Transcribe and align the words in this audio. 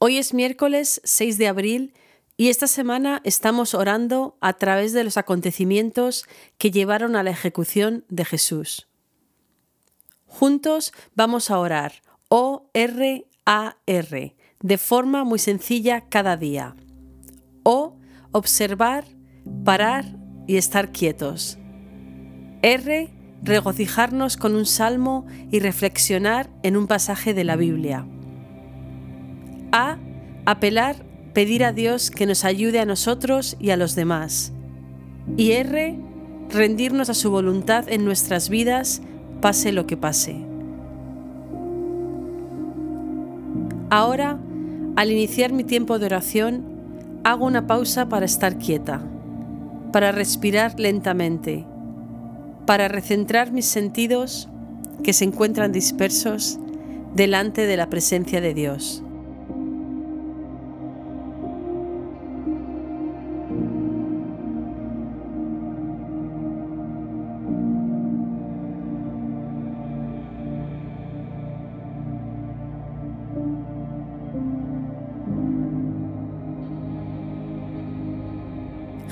Hoy 0.00 0.18
es 0.18 0.32
miércoles 0.32 1.00
6 1.02 1.38
de 1.38 1.48
abril 1.48 1.92
y 2.36 2.50
esta 2.50 2.68
semana 2.68 3.20
estamos 3.24 3.74
orando 3.74 4.36
a 4.40 4.52
través 4.52 4.92
de 4.92 5.02
los 5.02 5.16
acontecimientos 5.16 6.24
que 6.56 6.70
llevaron 6.70 7.16
a 7.16 7.24
la 7.24 7.30
ejecución 7.30 8.04
de 8.08 8.24
Jesús. 8.24 8.86
Juntos 10.26 10.92
vamos 11.16 11.50
a 11.50 11.58
orar 11.58 11.94
O-R-A-R 12.28 13.26
de 14.60 14.78
forma 14.78 15.24
muy 15.24 15.40
sencilla 15.40 16.02
cada 16.08 16.36
día. 16.36 16.76
O, 17.64 17.96
observar, 18.30 19.04
parar 19.64 20.04
y 20.46 20.58
estar 20.58 20.92
quietos. 20.92 21.58
R, 22.62 23.10
regocijarnos 23.42 24.36
con 24.36 24.54
un 24.54 24.66
salmo 24.66 25.26
y 25.50 25.58
reflexionar 25.58 26.48
en 26.62 26.76
un 26.76 26.86
pasaje 26.86 27.34
de 27.34 27.42
la 27.42 27.56
Biblia. 27.56 28.06
A. 29.72 29.98
Apelar, 30.44 30.96
pedir 31.34 31.64
a 31.64 31.72
Dios 31.72 32.10
que 32.10 32.26
nos 32.26 32.44
ayude 32.44 32.80
a 32.80 32.86
nosotros 32.86 33.56
y 33.60 33.70
a 33.70 33.76
los 33.76 33.94
demás. 33.94 34.52
Y 35.36 35.52
R. 35.52 35.98
Rendirnos 36.50 37.10
a 37.10 37.14
su 37.14 37.30
voluntad 37.30 37.88
en 37.88 38.04
nuestras 38.04 38.48
vidas, 38.48 39.02
pase 39.40 39.72
lo 39.72 39.86
que 39.86 39.96
pase. 39.96 40.36
Ahora, 43.90 44.38
al 44.96 45.12
iniciar 45.12 45.52
mi 45.52 45.64
tiempo 45.64 45.98
de 45.98 46.06
oración, 46.06 46.64
hago 47.24 47.46
una 47.46 47.66
pausa 47.66 48.08
para 48.08 48.26
estar 48.26 48.58
quieta, 48.58 49.02
para 49.92 50.12
respirar 50.12 50.78
lentamente, 50.78 51.66
para 52.66 52.88
recentrar 52.88 53.52
mis 53.52 53.66
sentidos 53.66 54.48
que 55.02 55.12
se 55.12 55.24
encuentran 55.24 55.72
dispersos 55.72 56.58
delante 57.14 57.66
de 57.66 57.76
la 57.76 57.88
presencia 57.88 58.40
de 58.40 58.54
Dios. 58.54 59.02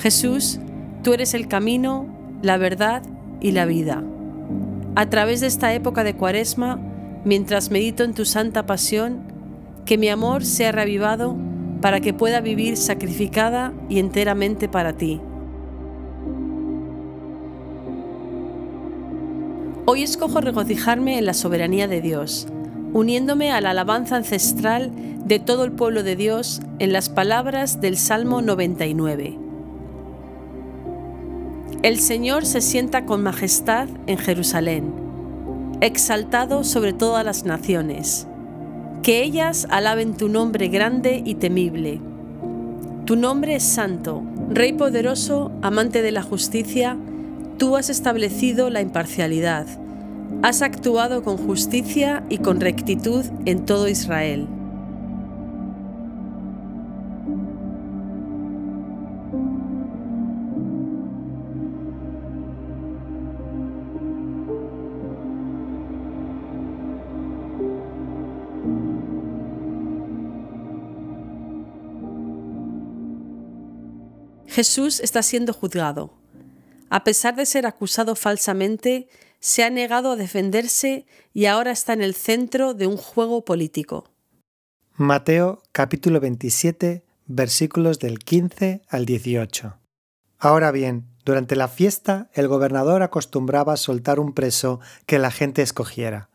Jesús, 0.07 0.61
tú 1.03 1.15
eres 1.15 1.35
el 1.35 1.49
camino, 1.49 2.07
la 2.41 2.59
verdad 2.59 3.03
y 3.41 3.51
la 3.51 3.67
vida. 3.67 4.05
A 4.95 5.11
través 5.11 5.41
de 5.41 5.49
esta 5.49 5.75
época 5.75 6.05
de 6.05 6.15
cuaresma, 6.15 6.79
mientras 7.25 7.73
medito 7.73 8.05
en 8.05 8.15
tu 8.15 8.25
santa 8.25 8.67
pasión, 8.67 9.19
que 9.85 9.99
mi 9.99 10.09
amor 10.09 10.45
sea 10.45 10.71
reavivado 10.71 11.37
para 11.81 11.99
que 12.01 12.15
pueda 12.15 12.41
vivir 12.41 12.77
sacrificada 12.77 13.73
y 13.89 13.99
enteramente 13.99 14.69
para 14.69 14.93
ti. 14.93 15.21
Hoy 19.87 20.05
escojo 20.05 20.41
regocijarme 20.41 21.19
en 21.19 21.27
la 21.27 21.35
soberanía 21.35 21.89
de 21.89 22.01
Dios, 22.01 22.47
uniéndome 22.93 23.51
a 23.51 23.61
la 23.61 23.71
alabanza 23.71 24.15
ancestral 24.15 24.93
de 25.25 25.41
todo 25.41 25.65
el 25.65 25.73
pueblo 25.73 26.05
de 26.05 26.15
Dios 26.15 26.61
en 26.79 26.93
las 26.93 27.09
palabras 27.09 27.81
del 27.81 27.97
Salmo 27.97 28.41
99. 28.41 29.46
El 31.87 32.01
Señor 32.01 32.45
se 32.47 32.63
sienta 32.63 33.07
con 33.07 33.23
majestad 33.23 33.89
en 34.09 34.19
Jerusalén, 34.19 34.93
exaltado 35.81 36.65
sobre 36.65 36.93
todas 36.93 37.25
las 37.25 37.45
naciones. 37.45 38.27
Que 39.05 39.23
ellas 39.23 39.69
alaben 39.71 40.17
tu 40.17 40.29
nombre 40.29 40.67
grande 40.67 41.23
y 41.25 41.37
temible. 41.37 42.01
Tu 43.05 43.15
nombre 43.15 43.55
es 43.55 43.63
santo, 43.63 44.25
Rey 44.51 44.73
poderoso, 44.73 45.53
amante 45.63 46.03
de 46.03 46.11
la 46.11 46.23
justicia, 46.23 46.97
tú 47.57 47.77
has 47.77 47.89
establecido 47.89 48.69
la 48.69 48.81
imparcialidad. 48.81 49.69
Has 50.43 50.63
actuado 50.63 51.23
con 51.23 51.37
justicia 51.37 52.25
y 52.29 52.39
con 52.39 52.61
rectitud 52.61 53.25
en 53.45 53.65
todo 53.65 53.87
Israel. 53.87 54.49
Jesús 74.57 75.01
está 75.01 75.23
siendo 75.23 75.53
juzgado. 75.53 76.15
A 76.89 77.05
pesar 77.05 77.37
de 77.37 77.45
ser 77.45 77.67
acusado 77.67 78.17
falsamente, 78.17 79.11
se 79.39 79.63
ha 79.65 79.69
negado 79.69 80.13
a 80.13 80.17
defenderse 80.17 81.05
y 81.35 81.45
ahora 81.45 81.73
está 81.73 81.93
en 81.93 82.01
el 82.01 82.15
centro 82.15 82.73
de 82.73 82.87
un 82.87 82.97
juego 82.97 83.45
político. 83.45 84.09
Mateo 84.95 85.61
capítulo 85.73 86.21
27 86.21 87.05
versículos 87.27 87.99
del 87.99 88.19
15 88.19 88.81
al 88.89 89.05
18. 89.05 89.77
Ahora 90.39 90.71
bien, 90.71 91.05
durante 91.27 91.55
la 91.55 91.69
fiesta 91.69 92.31
el 92.33 92.49
gobernador 92.49 93.03
acostumbraba 93.03 93.77
soltar 93.77 94.19
un 94.19 94.33
preso 94.33 94.81
que 95.05 95.19
la 95.19 95.31
gente 95.31 95.61
escogiera. 95.61 96.31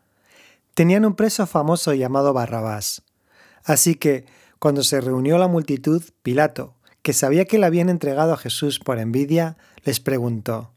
Tenían 0.75 1.05
un 1.05 1.15
preso 1.15 1.47
famoso 1.47 1.95
llamado 1.95 2.33
Barrabás. 2.33 3.01
Así 3.63 3.95
que, 3.95 4.25
cuando 4.59 4.83
se 4.83 5.01
reunió 5.01 5.39
la 5.39 5.47
multitud, 5.47 6.03
Pilato, 6.21 6.75
que 7.01 7.13
sabía 7.13 7.45
que 7.45 7.57
le 7.57 7.65
habían 7.65 7.89
entregado 7.89 8.33
a 8.33 8.37
Jesús 8.37 8.79
por 8.79 8.99
envidia, 8.99 9.57
les 9.83 9.99
preguntó, 9.99 10.71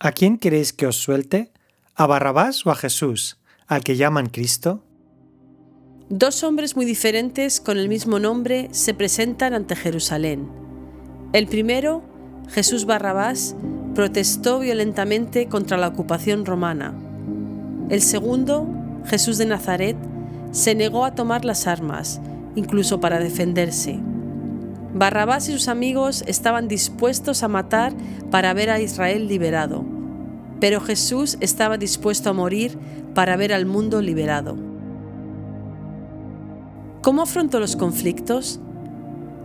¿A 0.00 0.12
quién 0.12 0.38
queréis 0.38 0.72
que 0.72 0.86
os 0.86 0.96
suelte? 0.96 1.50
¿A 1.94 2.06
Barrabás 2.06 2.64
o 2.66 2.70
a 2.70 2.76
Jesús, 2.76 3.38
al 3.66 3.82
que 3.82 3.96
llaman 3.96 4.28
Cristo? 4.28 4.84
Dos 6.08 6.42
hombres 6.42 6.76
muy 6.76 6.86
diferentes 6.86 7.60
con 7.60 7.76
el 7.76 7.88
mismo 7.88 8.18
nombre 8.18 8.68
se 8.72 8.94
presentan 8.94 9.54
ante 9.54 9.76
Jerusalén. 9.76 10.48
El 11.32 11.48
primero, 11.48 12.02
Jesús 12.48 12.86
Barrabás, 12.86 13.54
protestó 13.94 14.60
violentamente 14.60 15.48
contra 15.48 15.76
la 15.76 15.88
ocupación 15.88 16.46
romana. 16.46 16.94
El 17.90 18.00
segundo, 18.00 18.66
Jesús 19.04 19.36
de 19.36 19.46
Nazaret, 19.46 19.96
se 20.52 20.74
negó 20.74 21.04
a 21.04 21.14
tomar 21.14 21.44
las 21.44 21.66
armas, 21.66 22.20
incluso 22.54 23.00
para 23.00 23.18
defenderse. 23.18 24.00
Barrabás 24.94 25.48
y 25.48 25.52
sus 25.52 25.68
amigos 25.68 26.24
estaban 26.26 26.66
dispuestos 26.66 27.42
a 27.42 27.48
matar 27.48 27.92
para 28.30 28.54
ver 28.54 28.70
a 28.70 28.80
Israel 28.80 29.28
liberado, 29.28 29.84
pero 30.60 30.80
Jesús 30.80 31.36
estaba 31.40 31.76
dispuesto 31.76 32.30
a 32.30 32.32
morir 32.32 32.78
para 33.14 33.36
ver 33.36 33.52
al 33.52 33.66
mundo 33.66 34.00
liberado. 34.00 34.56
¿Cómo 37.02 37.22
afronto 37.22 37.60
los 37.60 37.76
conflictos? 37.76 38.60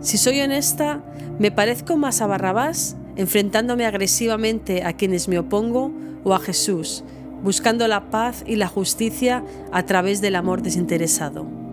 Si 0.00 0.18
soy 0.18 0.40
honesta, 0.40 1.02
me 1.38 1.50
parezco 1.50 1.96
más 1.96 2.20
a 2.20 2.26
Barrabás 2.26 2.96
enfrentándome 3.16 3.86
agresivamente 3.86 4.82
a 4.82 4.94
quienes 4.94 5.28
me 5.28 5.38
opongo 5.38 5.92
o 6.24 6.34
a 6.34 6.40
Jesús, 6.40 7.04
buscando 7.42 7.86
la 7.86 8.10
paz 8.10 8.42
y 8.46 8.56
la 8.56 8.66
justicia 8.66 9.44
a 9.72 9.84
través 9.84 10.20
del 10.20 10.36
amor 10.36 10.62
desinteresado. 10.62 11.63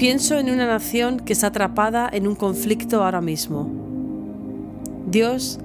Pienso 0.00 0.38
en 0.38 0.48
una 0.48 0.66
nación 0.66 1.20
que 1.20 1.34
está 1.34 1.48
atrapada 1.48 2.08
en 2.10 2.26
un 2.26 2.34
conflicto 2.34 3.04
ahora 3.04 3.20
mismo. 3.20 3.70
Dios, 5.06 5.58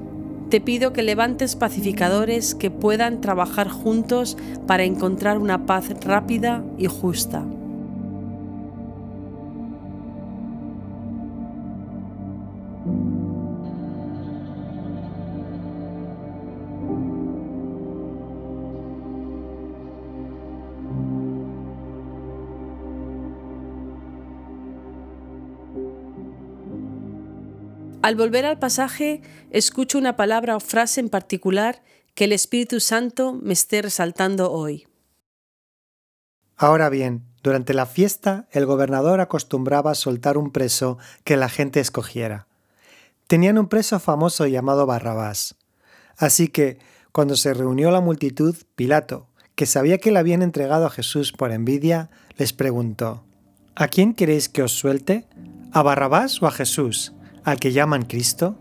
te 0.50 0.60
pido 0.60 0.92
que 0.92 1.04
levantes 1.04 1.56
pacificadores 1.56 2.54
que 2.54 2.70
puedan 2.70 3.22
trabajar 3.22 3.70
juntos 3.70 4.36
para 4.68 4.84
encontrar 4.84 5.38
una 5.38 5.66
paz 5.66 5.90
rápida 6.02 6.66
y 6.78 6.88
justa. 6.88 7.46
Al 28.06 28.16
volver 28.16 28.46
al 28.46 28.60
pasaje, 28.60 29.24
escucho 29.50 29.98
una 29.98 30.16
palabra 30.16 30.56
o 30.56 30.60
frase 30.60 31.00
en 31.00 31.10
particular 31.10 31.81
que 32.13 32.25
el 32.25 32.34
Espíritu 32.34 32.80
Santo 32.80 33.34
me 33.34 33.54
esté 33.54 33.81
resaltando 33.81 34.52
hoy. 34.52 34.86
Ahora 36.56 36.90
bien, 36.90 37.24
Durante 37.42 37.74
la 37.75 37.86
fiesta, 37.86 38.48
el 38.52 38.66
gobernador 38.66 39.22
acostumbraba 39.22 39.94
soltar 39.94 40.36
un 40.36 40.52
preso 40.52 40.98
que 41.24 41.38
la 41.38 41.48
gente 41.48 41.80
escogiera. 41.80 42.48
Tenían 43.28 43.60
un 43.60 43.69
preso 43.69 44.00
famoso 44.00 44.48
llamado 44.48 44.88
Barrabás. 44.88 45.56
Así 46.18 46.48
que, 46.48 46.80
cuando 47.12 47.36
se 47.36 47.54
reunió 47.54 47.92
la 47.92 48.02
multitud, 48.02 48.56
Pilato, 48.75 49.28
que 49.54 49.68
sabía 49.68 50.00
que 50.00 50.12
le 50.12 50.18
habían 50.18 50.42
entregado 50.42 50.88
a 50.88 50.90
Jesús 50.90 51.34
por 51.34 51.52
envidia, 51.52 52.10
les 52.38 52.52
preguntó, 52.52 53.24
¿A 53.75 53.90
quién 53.90 54.16
queréis 54.16 54.50
que 54.50 54.63
os 54.63 54.72
suelte? 54.72 55.28
¿A 55.72 55.84
Barrabás 55.84 56.42
o 56.42 56.48
a 56.48 56.52
Jesús, 56.52 57.13
al 57.45 57.59
que 57.59 57.71
llaman 57.71 58.03
Cristo? 58.03 58.57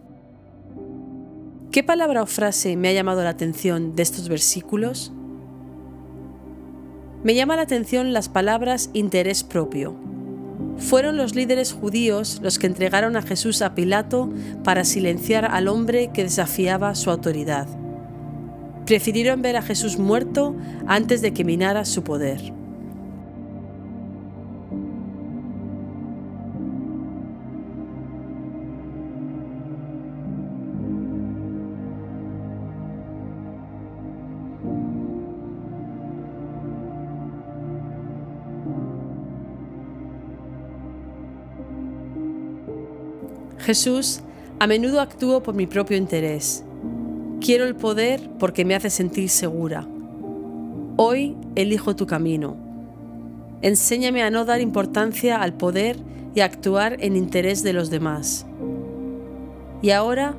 ¿Qué 1.73 1.83
palabra 1.83 2.23
o 2.23 2.27
frase 2.27 2.77
me 2.77 2.89
ha 2.89 2.93
llamado 2.93 3.25
la 3.25 3.31
atención 3.31 3.97
de 3.97 4.03
estos 4.05 4.29
versículos? 4.29 5.11
Me 7.25 7.35
llama 7.35 7.57
la 7.57 7.63
atención 7.63 8.13
las 8.13 8.29
palabras 8.29 8.91
interés 8.93 9.43
propio. 9.43 9.97
Fueron 10.77 11.17
los 11.17 11.35
líderes 11.35 11.73
judíos 11.73 12.41
los 12.43 12.59
que 12.59 12.67
entregaron 12.67 13.17
a 13.17 13.23
Jesús 13.23 13.63
a 13.63 13.75
Pilato 13.75 14.31
para 14.63 14.85
silenciar 14.85 15.47
al 15.47 15.69
hombre 15.69 16.11
que 16.13 16.23
desafiaba 16.23 16.95
su 16.95 17.11
autoridad. 17.11 17.67
Prefirieron 18.85 19.41
ver 19.41 19.57
a 19.57 19.63
Jesús 19.63 19.99
muerto 19.99 20.55
antes 20.87 21.23
de 21.23 21.33
que 21.33 21.45
minara 21.45 21.87
su 21.87 22.05
poder. 22.05 22.53
Jesús, 43.65 44.21
a 44.61 44.67
menudo 44.67 45.01
actúo 45.01 45.43
por 45.43 45.55
mi 45.55 45.67
propio 45.67 45.97
interés. 45.97 46.65
Quiero 47.41 47.65
el 47.65 47.75
poder 47.75 48.21
porque 48.39 48.65
me 48.65 48.75
hace 48.75 48.91
sentir 48.91 49.29
segura. 49.31 49.87
Hoy 50.97 51.37
elijo 51.57 51.97
tu 51.97 52.07
camino. 52.07 52.57
Enséñame 53.63 54.23
a 54.23 54.31
no 54.31 54.45
dar 54.45 54.61
importancia 54.61 55.41
al 55.41 55.55
poder 55.55 55.97
y 56.35 56.41
a 56.41 56.45
actuar 56.45 56.99
en 57.01 57.17
interés 57.17 57.63
de 57.63 57.73
los 57.73 57.91
demás. 57.91 58.47
Y 59.81 59.91
ahora, 59.91 60.35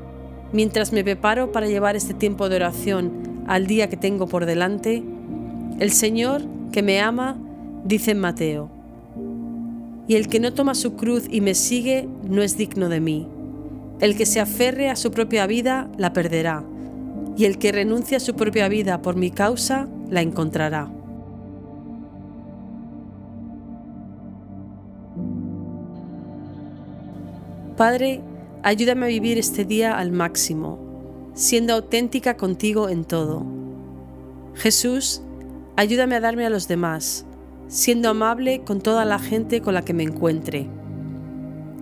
mientras 0.53 0.93
me 0.93 1.03
preparo 1.03 1.51
para 1.51 1.67
llevar 1.67 1.95
este 1.95 2.13
tiempo 2.13 2.47
de 2.47 2.57
oración 2.57 3.43
al 3.47 3.65
día 3.65 3.89
que 3.89 3.97
tengo 3.97 4.27
por 4.27 4.45
delante, 4.45 5.03
el 5.79 5.91
Señor, 5.91 6.43
que 6.71 6.83
me 6.83 7.01
ama, 7.01 7.37
dice 7.83 8.11
en 8.11 8.19
Mateo, 8.19 8.74
y 10.07 10.15
el 10.15 10.27
que 10.27 10.39
no 10.39 10.53
toma 10.53 10.75
su 10.75 10.95
cruz 10.95 11.25
y 11.29 11.41
me 11.41 11.55
sigue 11.55 12.07
no 12.23 12.41
es 12.41 12.57
digno 12.57 12.89
de 12.89 12.99
mí. 12.99 13.27
El 13.99 14.17
que 14.17 14.25
se 14.25 14.39
aferre 14.39 14.89
a 14.89 14.95
su 14.95 15.11
propia 15.11 15.47
vida 15.47 15.89
la 15.97 16.13
perderá, 16.13 16.63
y 17.37 17.45
el 17.45 17.57
que 17.57 17.71
renuncia 17.71 18.17
a 18.17 18.21
su 18.21 18.35
propia 18.35 18.67
vida 18.67 19.01
por 19.01 19.15
mi 19.15 19.31
causa 19.31 19.87
la 20.09 20.21
encontrará. 20.21 20.91
Padre, 27.77 28.21
ayúdame 28.63 29.05
a 29.05 29.09
vivir 29.09 29.37
este 29.37 29.65
día 29.65 29.97
al 29.97 30.11
máximo, 30.11 30.79
siendo 31.33 31.73
auténtica 31.73 32.37
contigo 32.37 32.87
en 32.87 33.03
todo. 33.03 33.45
Jesús, 34.53 35.21
ayúdame 35.75 36.15
a 36.15 36.21
darme 36.21 36.45
a 36.45 36.49
los 36.49 36.69
demás, 36.69 37.25
siendo 37.67 38.09
amable 38.09 38.61
con 38.61 38.81
toda 38.81 39.05
la 39.05 39.19
gente 39.19 39.61
con 39.61 39.73
la 39.73 39.83
que 39.83 39.93
me 39.93 40.03
encuentre. 40.03 40.67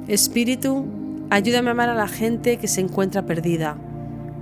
Espíritu, 0.07 0.85
ayúdame 1.29 1.69
a 1.69 1.71
amar 1.71 1.89
a 1.89 1.95
la 1.95 2.07
gente 2.07 2.57
que 2.57 2.67
se 2.67 2.81
encuentra 2.81 3.25
perdida, 3.25 3.77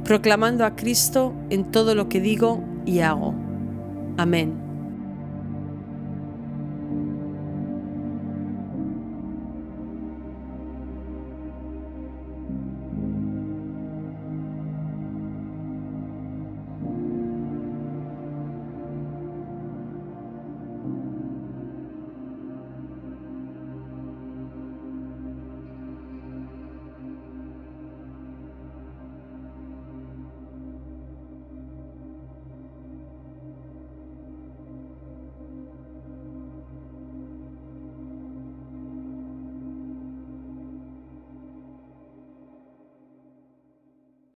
proclamando 0.03 0.65
a 0.65 0.75
Cristo 0.75 1.33
en 1.49 1.65
todo 1.65 1.95
lo 1.95 2.09
que 2.09 2.19
digo 2.19 2.63
y 2.85 2.99
hago. 2.99 3.35
Amén. 4.17 4.70